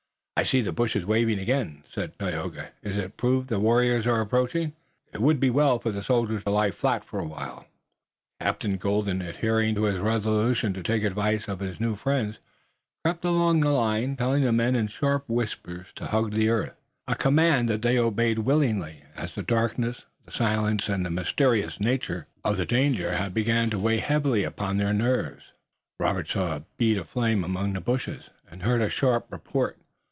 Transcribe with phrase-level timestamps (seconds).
[0.37, 2.69] "I see the bushes waving again," said Tayoga.
[2.81, 4.73] "It is proof that the warriors are approaching.
[5.13, 7.67] It would be well for the soldiers to lie flat for a little while."
[8.41, 12.39] Captain Colden, adhering to his resolution to take the advice of his new friends,
[13.05, 16.73] crept along the line, telling the men in sharp whispers to hug the earth,
[17.07, 22.25] a command that they obeyed willingly, as the darkness, the silence and the mysterious nature
[22.43, 25.51] of the danger had begun to weigh heavily upon their nerves.
[25.99, 29.77] Robert saw a bead of flame among the bushes, and heard a sharp report.